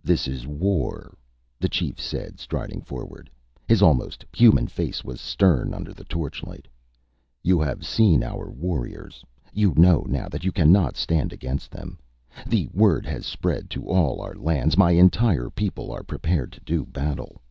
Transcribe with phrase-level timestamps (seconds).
[0.00, 1.18] "This is war,"
[1.58, 3.28] the chief said, striding forward.
[3.66, 6.68] His almost human face was stern under the torchlight.
[7.42, 9.24] "You have seen our warriors.
[9.52, 11.98] You know now that you cannot stand against them.
[12.46, 14.76] The word has spread to all our lands.
[14.76, 17.42] My entire people are prepared to do battle."